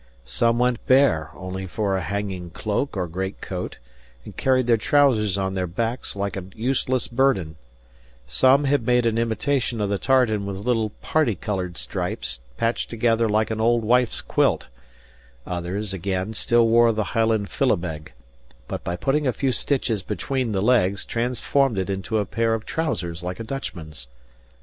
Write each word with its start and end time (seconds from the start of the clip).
Some 0.25 0.57
went 0.57 0.83
bare, 0.87 1.29
only 1.35 1.67
for 1.67 1.95
a 1.95 2.01
hanging 2.01 2.49
cloak 2.49 2.97
or 2.97 3.05
great 3.05 3.39
coat, 3.39 3.77
and 4.25 4.35
carried 4.35 4.65
their 4.65 4.75
trousers 4.75 5.37
on 5.37 5.53
their 5.53 5.67
backs 5.67 6.15
like 6.15 6.35
a 6.35 6.43
useless 6.55 7.07
burthen: 7.07 7.55
some 8.25 8.63
had 8.63 8.83
made 8.83 9.05
an 9.05 9.19
imitation 9.19 9.79
of 9.79 9.91
the 9.91 9.99
tartan 9.99 10.47
with 10.47 10.57
little 10.57 10.89
parti 11.03 11.35
coloured 11.35 11.77
stripes 11.77 12.41
patched 12.57 12.89
together 12.89 13.29
like 13.29 13.51
an 13.51 13.61
old 13.61 13.83
wife's 13.85 14.21
quilt; 14.21 14.69
others, 15.45 15.93
again, 15.93 16.33
still 16.33 16.67
wore 16.67 16.91
the 16.91 17.03
Highland 17.13 17.49
philabeg, 17.51 18.11
but 18.67 18.83
by 18.83 18.95
putting 18.95 19.27
a 19.27 19.31
few 19.31 19.51
stitches 19.51 20.01
between 20.01 20.51
the 20.51 20.63
legs 20.63 21.05
transformed 21.05 21.77
it 21.77 21.91
into 21.91 22.17
a 22.17 22.25
pair 22.25 22.55
of 22.55 22.65
trousers 22.65 23.21
like 23.21 23.39
a 23.39 23.43
Dutchman's. 23.43 24.07